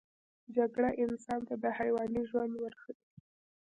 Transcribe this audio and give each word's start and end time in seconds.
جګړه 0.55 0.89
انسان 1.03 1.39
ته 1.47 1.55
د 1.63 1.65
حیواني 1.77 2.21
ژوند 2.29 2.53
ورښيي 2.57 2.95